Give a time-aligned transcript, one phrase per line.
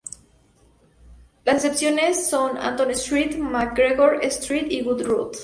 [1.45, 5.33] Las excepciones son Anton Street, McGregor Street y Wood Road.